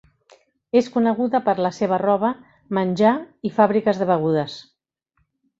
És 0.79 0.87
coneguda 0.95 1.41
per 1.49 1.55
la 1.65 1.71
seva 1.79 1.99
roba, 2.03 2.33
menjar 2.79 3.13
i 3.51 3.55
fàbriques 3.59 4.03
de 4.03 4.09
begudes. 4.15 4.61